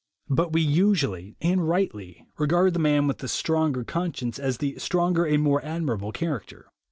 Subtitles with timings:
[0.31, 5.25] But we usually, and rightly, regard the man with the stronger conscience as the stronger
[5.25, 6.71] and more admirable character.